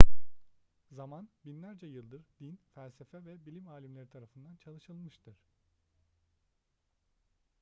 [0.91, 5.35] zaman binlerce yıldır din felsefe ve bilim alimleri tarafından çalışılmıştır